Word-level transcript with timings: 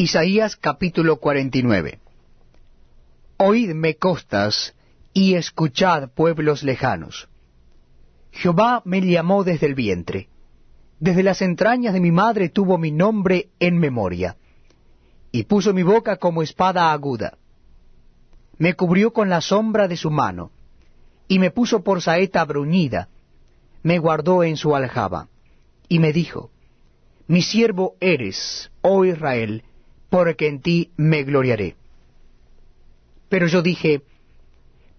Isaías 0.00 0.54
capítulo 0.54 1.16
49 1.16 1.98
Oídme 3.36 3.96
costas 3.96 4.76
y 5.12 5.34
escuchad 5.34 6.10
pueblos 6.10 6.62
lejanos. 6.62 7.28
Jehová 8.30 8.80
me 8.84 9.00
llamó 9.00 9.42
desde 9.42 9.66
el 9.66 9.74
vientre, 9.74 10.28
desde 11.00 11.24
las 11.24 11.42
entrañas 11.42 11.94
de 11.94 12.00
mi 12.00 12.12
madre 12.12 12.48
tuvo 12.48 12.78
mi 12.78 12.92
nombre 12.92 13.48
en 13.58 13.76
memoria, 13.78 14.36
y 15.32 15.42
puso 15.42 15.74
mi 15.74 15.82
boca 15.82 16.16
como 16.16 16.42
espada 16.42 16.92
aguda. 16.92 17.36
Me 18.56 18.74
cubrió 18.74 19.12
con 19.12 19.28
la 19.28 19.40
sombra 19.40 19.88
de 19.88 19.96
su 19.96 20.12
mano, 20.12 20.52
y 21.26 21.40
me 21.40 21.50
puso 21.50 21.82
por 21.82 22.02
saeta 22.02 22.44
bruñida, 22.44 23.08
me 23.82 23.98
guardó 23.98 24.44
en 24.44 24.56
su 24.58 24.76
aljaba, 24.76 25.26
y 25.88 25.98
me 25.98 26.12
dijo, 26.12 26.52
Mi 27.26 27.42
siervo 27.42 27.96
eres, 27.98 28.70
oh 28.82 29.04
Israel, 29.04 29.64
porque 30.10 30.48
en 30.48 30.60
ti 30.60 30.90
me 30.96 31.22
gloriaré. 31.22 31.76
Pero 33.28 33.46
yo 33.46 33.62
dije, 33.62 34.02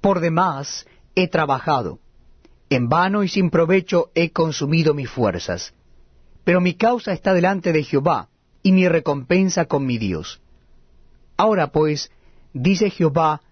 por 0.00 0.20
demás 0.20 0.86
he 1.14 1.28
trabajado, 1.28 1.98
en 2.70 2.88
vano 2.88 3.22
y 3.22 3.28
sin 3.28 3.50
provecho 3.50 4.10
he 4.14 4.30
consumido 4.30 4.94
mis 4.94 5.10
fuerzas, 5.10 5.74
pero 6.44 6.60
mi 6.60 6.74
causa 6.74 7.12
está 7.12 7.34
delante 7.34 7.72
de 7.72 7.82
Jehová, 7.82 8.28
y 8.62 8.72
mi 8.72 8.88
recompensa 8.88 9.66
con 9.66 9.84
mi 9.84 9.98
Dios. 9.98 10.40
Ahora 11.36 11.68
pues, 11.68 12.10
dice 12.52 12.90
Jehová, 12.90 13.42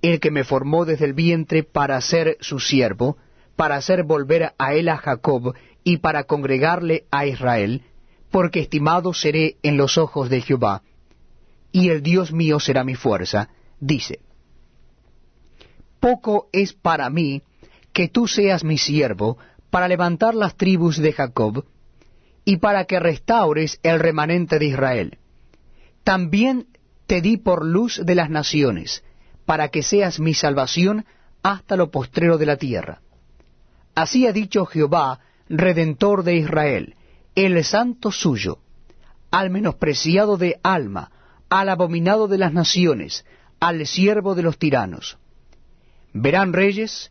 el 0.00 0.20
que 0.20 0.30
me 0.30 0.44
formó 0.44 0.84
desde 0.84 1.06
el 1.06 1.12
vientre 1.12 1.64
para 1.64 2.00
ser 2.00 2.36
su 2.40 2.60
siervo, 2.60 3.16
para 3.56 3.76
hacer 3.76 4.04
volver 4.04 4.52
a 4.58 4.74
él 4.74 4.88
a 4.88 4.96
Jacob, 4.96 5.54
y 5.82 5.98
para 5.98 6.24
congregarle 6.24 7.04
a 7.10 7.26
Israel, 7.26 7.82
porque 8.30 8.60
estimado 8.60 9.12
seré 9.12 9.56
en 9.62 9.76
los 9.76 9.98
ojos 9.98 10.30
de 10.30 10.40
Jehová, 10.40 10.82
y 11.72 11.90
el 11.90 12.02
Dios 12.02 12.32
mío 12.32 12.60
será 12.60 12.84
mi 12.84 12.94
fuerza, 12.94 13.48
dice, 13.78 14.20
Poco 16.00 16.48
es 16.52 16.72
para 16.72 17.10
mí 17.10 17.42
que 17.92 18.08
tú 18.08 18.26
seas 18.26 18.64
mi 18.64 18.78
siervo 18.78 19.38
para 19.70 19.88
levantar 19.88 20.34
las 20.34 20.56
tribus 20.56 20.98
de 20.98 21.12
Jacob, 21.12 21.64
y 22.44 22.56
para 22.56 22.84
que 22.84 22.98
restaures 22.98 23.78
el 23.82 24.00
remanente 24.00 24.58
de 24.58 24.66
Israel. 24.66 25.18
También 26.04 26.66
te 27.06 27.20
di 27.20 27.36
por 27.36 27.64
luz 27.64 28.00
de 28.04 28.14
las 28.14 28.30
naciones, 28.30 29.04
para 29.44 29.68
que 29.68 29.82
seas 29.82 30.20
mi 30.20 30.34
salvación 30.34 31.04
hasta 31.42 31.76
lo 31.76 31.90
postrero 31.90 32.38
de 32.38 32.46
la 32.46 32.56
tierra. 32.56 33.02
Así 33.94 34.26
ha 34.26 34.32
dicho 34.32 34.64
Jehová, 34.66 35.20
Redentor 35.48 36.22
de 36.22 36.36
Israel, 36.36 36.94
el 37.34 37.62
santo 37.64 38.10
suyo, 38.10 38.58
al 39.30 39.50
menospreciado 39.50 40.36
de 40.36 40.58
alma, 40.62 41.10
al 41.50 41.68
abominado 41.68 42.28
de 42.28 42.38
las 42.38 42.52
naciones, 42.52 43.26
al 43.58 43.84
siervo 43.86 44.34
de 44.34 44.42
los 44.42 44.56
tiranos. 44.56 45.18
Verán 46.12 46.52
reyes, 46.52 47.10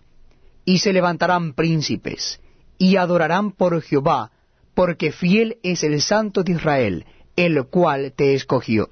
y 0.66 0.80
se 0.80 0.94
levantarán 0.94 1.54
príncipes, 1.54 2.40
y 2.78 2.96
adorarán 2.96 3.52
por 3.52 3.82
Jehová, 3.82 4.32
porque 4.74 5.12
fiel 5.12 5.58
es 5.62 5.84
el 5.84 6.02
Santo 6.02 6.44
de 6.44 6.54
Israel, 6.54 7.06
el 7.36 7.66
cual 7.68 8.14
te 8.16 8.34
escogió. 8.34 8.90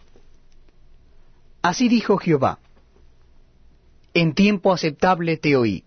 Así 1.62 1.88
dijo 1.88 2.18
Jehová, 2.18 2.59
en 4.14 4.34
tiempo 4.34 4.73
aceptable 4.73 5.38
te 5.38 5.56
oí, 5.56 5.86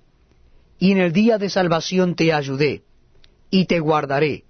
y 0.79 0.93
en 0.93 0.99
el 0.99 1.13
día 1.13 1.37
de 1.37 1.51
salvación 1.51 2.15
te 2.15 2.33
ayudé, 2.33 2.83
y 3.51 3.67
te 3.67 3.81
guardaré, 3.81 4.45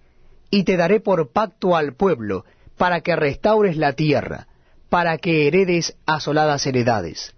y 0.51 0.65
te 0.65 0.77
daré 0.77 1.01
por 1.01 1.33
pacto 1.33 1.75
al 1.75 1.95
pueblo, 1.95 2.45
para 2.77 3.01
que 3.01 3.17
restaures 3.17 3.77
la 3.77 3.95
tierra, 3.95 4.47
para 4.91 5.19
que 5.19 5.47
heredes 5.47 5.97
asoladas 6.05 6.67
heredades, 6.67 7.33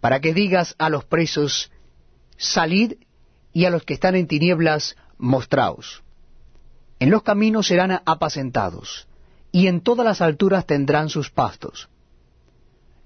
para 0.00 0.20
que 0.20 0.34
digas 0.34 0.76
a 0.78 0.90
los 0.90 1.04
presos, 1.04 1.72
salid, 2.36 2.94
y 3.54 3.64
a 3.64 3.70
los 3.70 3.84
que 3.84 3.94
están 3.94 4.14
en 4.14 4.26
tinieblas, 4.26 4.96
mostraos. 5.18 6.02
En 7.00 7.10
los 7.10 7.22
caminos 7.22 7.66
serán 7.66 8.02
apacentados, 8.04 9.08
y 9.50 9.66
en 9.66 9.80
todas 9.80 10.04
las 10.04 10.20
alturas 10.20 10.66
tendrán 10.66 11.08
sus 11.08 11.30
pastos. 11.30 11.88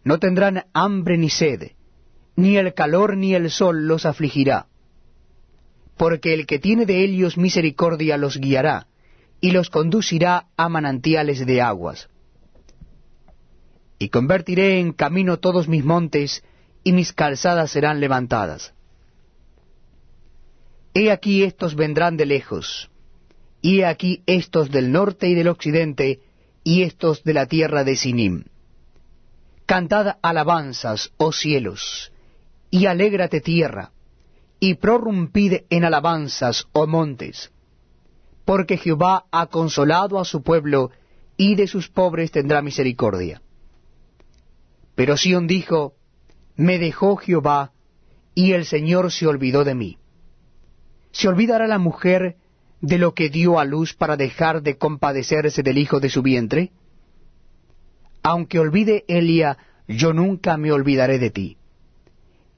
No 0.03 0.19
tendrán 0.19 0.67
hambre 0.73 1.17
ni 1.17 1.31
sed, 1.31 1.73
ni 2.35 2.57
el 2.57 2.75
calor 2.75 3.17
ni 3.17 3.35
el 3.35 3.51
sol 3.51 3.87
los 3.87 4.07
afligirá, 4.07 4.67
porque 5.97 6.35
el 6.35 6.47
que 6.47 6.59
tiene 6.59 6.85
de 6.85 7.05
ellos 7.05 7.39
misericordia 7.39 8.17
los 8.17 8.39
guiará, 8.39 8.89
y 9.41 9.53
los 9.53 9.71
conducirá 9.71 10.47
a 10.57 10.69
manantiales 10.69 11.47
de 11.47 11.63
aguas 11.63 12.09
y 13.99 14.09
convertiré 14.09 14.79
en 14.79 14.93
camino 14.93 15.39
todos 15.39 15.69
mis 15.69 15.85
montes, 15.85 16.45
y 16.85 16.93
mis 16.93 17.13
calzadas 17.13 17.71
serán 17.71 18.01
levantadas. 18.01 18.75
He 20.95 21.11
aquí 21.11 21.43
estos 21.43 21.75
vendrán 21.75 22.17
de 22.17 22.27
lejos, 22.27 22.91
y 23.61 23.81
he 23.81 23.87
aquí 23.87 24.23
estos 24.27 24.71
del 24.71 24.93
norte 24.93 25.29
y 25.29 25.35
del 25.35 25.49
occidente, 25.49 26.21
y 26.63 26.83
estos 26.83 27.23
de 27.25 27.35
la 27.35 27.47
tierra 27.47 27.85
de 27.85 27.97
Sinim. 27.97 28.45
Cantad 29.67 30.19
alabanzas, 30.23 31.13
oh 31.17 31.33
cielos, 31.33 32.13
y 32.71 32.87
alégrate 32.87 33.41
tierra, 33.41 33.93
y 34.61 34.75
prorrumpid 34.75 35.65
en 35.71 35.85
alabanzas, 35.85 36.67
oh 36.73 36.87
montes, 36.87 37.53
porque 38.45 38.77
Jehová 38.77 39.27
ha 39.33 39.47
consolado 39.47 40.21
a 40.21 40.25
su 40.25 40.43
pueblo, 40.43 40.91
y 41.37 41.57
de 41.57 41.67
sus 41.67 41.89
pobres 41.89 42.31
tendrá 42.31 42.63
misericordia. 42.63 43.43
Pero 44.97 45.17
Sión 45.17 45.47
dijo, 45.47 45.95
Me 46.57 46.79
dejó 46.79 47.17
Jehová, 47.17 47.71
y 48.35 48.53
el 48.53 48.65
Señor 48.65 49.13
se 49.13 49.27
olvidó 49.27 49.63
de 49.63 49.75
mí. 49.75 49.99
¿Se 51.13 51.29
olvidará 51.29 51.67
la 51.67 51.79
mujer 51.79 52.37
de 52.81 52.99
lo 52.99 53.15
que 53.15 53.29
dio 53.29 53.59
a 53.59 53.65
luz 53.65 53.95
para 53.95 54.17
dejar 54.17 54.63
de 54.63 54.77
compadecerse 54.77 55.63
del 55.63 55.79
hijo 55.79 56.01
de 56.01 56.11
su 56.11 56.23
vientre? 56.23 56.73
Aunque 58.23 58.59
olvide 58.59 59.05
Elia, 59.07 59.57
yo 59.87 60.13
nunca 60.13 60.57
me 60.57 60.73
olvidaré 60.73 61.19
de 61.19 61.31
ti. 61.31 61.57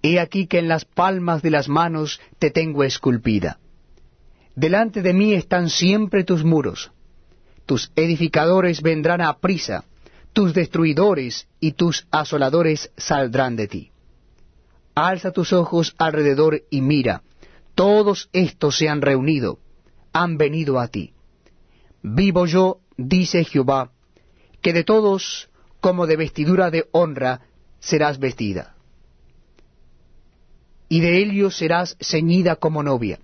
He 0.03 0.19
aquí 0.21 0.47
que 0.47 0.59
en 0.59 0.69
las 0.69 0.85
palmas 0.85 1.43
de 1.43 1.51
las 1.51 1.69
manos 1.69 2.21
te 2.39 2.51
tengo 2.51 2.85
esculpida. 2.85 3.59
Delante 4.55 5.03
de 5.03 5.13
mí 5.13 5.35
están 5.35 5.71
siempre 5.71 6.25
tus 6.25 6.45
muros. 6.45 6.93
Tus 7.67 7.93
edificadores 7.97 8.81
vendrán 8.81 9.21
a 9.21 9.39
prisa 9.39 9.85
tus 10.39 10.55
destruidores 10.55 11.49
y 11.59 11.73
tus 11.73 12.07
asoladores 12.13 12.93
saldrán 12.97 13.57
de 13.57 13.67
ti. 13.67 13.91
Alza 14.95 15.33
tus 15.33 15.53
ojos 15.53 15.97
alrededor 15.99 16.63
y 16.71 16.81
mira, 16.81 17.23
todos 17.75 18.31
estos 18.33 18.79
se 18.79 18.89
han 18.89 19.03
reunido, 19.03 19.59
han 20.13 20.39
venido 20.39 20.79
a 20.79 20.87
ti. 20.87 21.13
Vivo 22.05 22.47
yo, 22.47 22.79
dice 22.97 23.43
Jehová, 23.43 23.91
que 24.63 24.73
de 24.73 24.85
todos, 24.85 25.51
como 25.81 26.07
de 26.07 26.15
vestidura 26.15 26.71
de 26.71 26.89
honra, 26.93 27.41
serás 27.81 28.21
vestida. 28.21 28.77
Y 30.89 31.01
de 31.01 31.19
ellos 31.19 31.57
serás 31.57 31.97
ceñida 32.01 32.55
como 32.55 32.85
novia. 32.85 33.19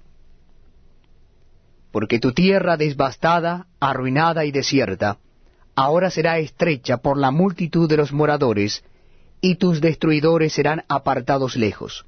Porque 1.93 2.19
tu 2.19 2.33
tierra 2.33 2.77
devastada, 2.77 3.69
arruinada 3.79 4.45
y 4.45 4.51
desierta, 4.51 5.21
ahora 5.75 6.11
será 6.11 6.39
estrecha 6.39 6.99
por 6.99 7.19
la 7.19 7.31
multitud 7.31 7.89
de 7.89 7.97
los 7.97 8.13
moradores, 8.13 8.85
y 9.41 9.57
tus 9.57 9.81
destruidores 9.81 10.53
serán 10.53 10.85
apartados 10.89 11.57
lejos. 11.57 12.07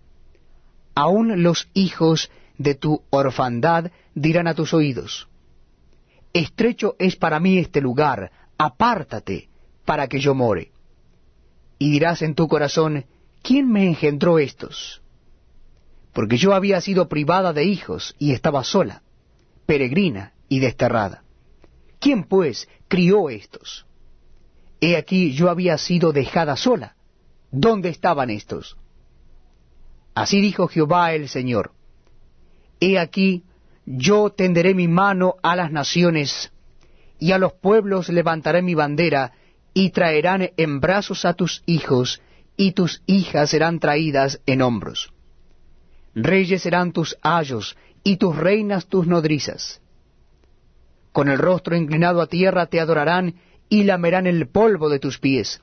Aún 0.95 1.43
los 1.43 1.69
hijos 1.75 2.31
de 2.57 2.75
tu 2.75 3.03
orfandad 3.11 3.91
dirán 4.15 4.47
a 4.47 4.55
tus 4.55 4.73
oídos, 4.73 5.29
Estrecho 6.33 6.97
es 6.99 7.17
para 7.17 7.41
mí 7.41 7.57
este 7.57 7.81
lugar, 7.81 8.31
apártate, 8.59 9.49
para 9.87 10.07
que 10.07 10.21
yo 10.21 10.35
more. 10.35 10.71
Y 11.79 11.91
dirás 11.91 12.21
en 12.21 12.35
tu 12.35 12.47
corazón, 12.47 13.07
¿quién 13.43 13.73
me 13.73 13.87
engendró 13.87 14.39
estos? 14.39 15.01
Porque 16.13 16.37
yo 16.37 16.53
había 16.53 16.83
sido 16.83 17.09
privada 17.09 17.55
de 17.55 17.65
hijos 17.65 18.15
y 18.19 18.33
estaba 18.33 18.65
sola, 18.65 19.03
peregrina 19.65 20.35
y 20.51 20.59
desterrada. 20.59 21.23
¿Quién, 22.01 22.25
pues, 22.25 22.69
crió 22.89 23.31
estos? 23.31 23.87
He 24.81 24.97
aquí 24.97 25.33
yo 25.33 25.51
había 25.51 25.79
sido 25.79 26.13
dejada 26.13 26.57
sola. 26.57 26.97
¿Dónde 27.51 27.89
estaban 27.89 28.31
estos? 28.31 28.77
Así 30.15 30.41
dijo 30.41 30.69
Jehová 30.69 31.13
el 31.15 31.29
Señor. 31.29 31.73
He 32.81 32.99
aquí 32.99 33.45
yo 33.87 34.31
tenderé 34.31 34.75
mi 34.75 34.89
mano 34.89 35.37
a 35.43 35.57
las 35.57 35.71
naciones, 35.71 36.53
y 37.19 37.33
a 37.33 37.39
los 37.39 37.53
pueblos 37.55 38.09
levantaré 38.09 38.61
mi 38.61 38.75
bandera, 38.75 39.33
y 39.73 39.91
traerán 39.91 40.51
en 40.57 40.81
brazos 40.81 41.25
a 41.25 41.35
tus 41.35 41.63
hijos, 41.67 42.21
y 42.57 42.73
tus 42.73 43.03
hijas 43.07 43.51
serán 43.51 43.79
traídas 43.79 44.41
en 44.47 44.63
hombros. 44.63 45.13
Reyes 46.15 46.63
serán 46.63 46.93
tus 46.93 47.17
ayos, 47.23 47.77
y 48.03 48.17
tus 48.17 48.37
reinas 48.37 48.87
tus 48.87 49.07
nodrizas 49.07 49.81
con 51.17 51.31
el 51.31 51.39
rostro 51.39 51.75
inclinado 51.75 52.21
a 52.21 52.27
tierra 52.27 52.67
te 52.67 52.79
adorarán 52.79 53.37
y 53.71 53.85
lamerán 53.85 54.27
el 54.27 54.49
polvo 54.49 54.91
de 54.91 54.99
tus 54.99 55.19
pies. 55.19 55.63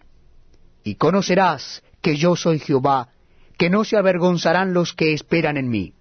Y 0.84 0.96
conocerás 0.96 1.84
que 2.02 2.16
yo 2.16 2.36
soy 2.36 2.58
Jehová, 2.58 3.10
que 3.56 3.70
no 3.70 3.84
se 3.84 3.96
avergonzarán 3.96 4.74
los 4.74 4.94
que 4.94 5.14
esperan 5.14 5.58
en 5.58 5.70
mí. 5.70 5.94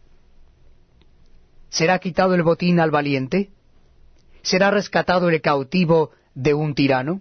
¿Será 1.69 1.99
quitado 1.99 2.34
el 2.34 2.43
botín 2.43 2.81
al 2.81 2.90
valiente? 2.90 3.50
¿Será 4.40 4.70
rescatado 4.70 5.28
el 5.28 5.43
cautivo 5.43 6.12
de 6.34 6.55
un 6.55 6.75
tirano? 6.75 7.20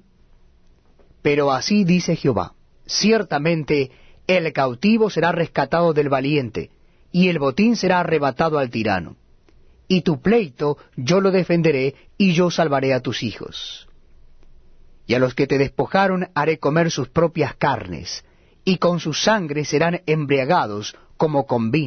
Pero 1.21 1.51
así 1.51 1.83
dice 1.83 2.15
Jehová, 2.15 2.53
ciertamente 2.85 3.91
el 4.27 4.53
cautivo 4.53 5.09
será 5.09 5.33
rescatado 5.33 5.91
del 5.91 6.07
valiente, 6.07 6.69
y 7.11 7.27
el 7.27 7.39
botín 7.39 7.75
será 7.75 7.99
arrebatado 7.99 8.57
al 8.57 8.69
tirano. 8.69 9.17
Y 9.91 10.03
tu 10.03 10.21
pleito 10.21 10.77
yo 10.95 11.19
lo 11.19 11.31
defenderé, 11.31 11.95
y 12.17 12.31
yo 12.31 12.49
salvaré 12.49 12.93
a 12.93 13.01
tus 13.01 13.23
hijos. 13.23 13.89
Y 15.05 15.15
a 15.15 15.19
los 15.19 15.35
que 15.35 15.47
te 15.47 15.57
despojaron 15.57 16.29
haré 16.33 16.59
comer 16.59 16.91
sus 16.91 17.09
propias 17.09 17.55
carnes, 17.55 18.23
y 18.63 18.77
con 18.77 19.01
su 19.01 19.13
sangre 19.13 19.65
serán 19.65 20.01
embriagados 20.05 20.95
como 21.17 21.45
con 21.45 21.71
vino. 21.71 21.79